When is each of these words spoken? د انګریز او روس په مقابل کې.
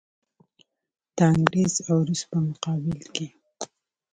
د 1.15 1.17
انګریز 1.33 1.73
او 1.89 1.97
روس 2.07 2.21
په 2.29 2.37
مقابل 2.47 2.99
کې. 3.15 3.27